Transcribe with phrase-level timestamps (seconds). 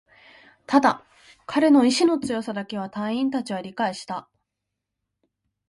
[0.65, 1.05] ただ、
[1.45, 4.27] 彼の意志の強さだけは隊員達は理解した